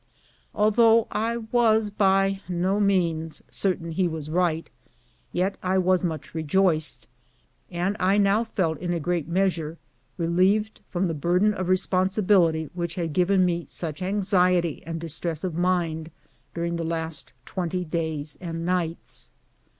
Although 0.55 1.05
I 1.11 1.37
was 1.37 1.91
by 1.91 2.41
no 2.49 2.79
means 2.79 3.43
certain 3.51 3.91
he 3.91 4.07
was 4.07 4.31
right, 4.31 4.67
yet 5.31 5.59
I 5.61 5.77
was 5.77 6.03
much 6.03 6.33
rejoiced, 6.33 7.05
and 7.69 7.95
I 7.99 8.17
now 8.17 8.43
felt 8.45 8.79
in 8.79 8.93
a 8.93 8.99
great 8.99 9.27
measure 9.27 9.77
re 10.17 10.25
lieved 10.25 10.79
from 10.89 11.07
the 11.07 11.13
burden 11.13 11.53
of 11.53 11.69
responsibility 11.69 12.71
which 12.73 12.95
had 12.95 13.13
given 13.13 13.45
me 13.45 13.67
such 13.67 14.01
anxiety 14.01 14.81
and 14.87 14.99
distress 14.99 15.43
of 15.43 15.53
mind 15.53 16.09
during 16.55 16.77
the 16.77 16.83
last 16.83 17.31
twen 17.45 17.69
ty 17.69 17.83
days 17.83 18.37
an^ 18.41 18.55
nights. 18.55 19.29